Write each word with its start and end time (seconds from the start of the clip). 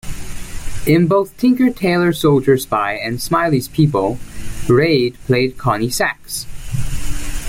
In 0.87 1.05
both 1.05 1.37
"Tinker 1.37 1.69
Tailor 1.69 2.11
Soldier 2.11 2.57
Spy" 2.57 2.93
and 2.93 3.21
"Smiley's 3.21 3.67
People" 3.67 4.17
Reid 4.67 5.13
played 5.25 5.59
Connie 5.59 5.91
Sachs. 5.91 6.47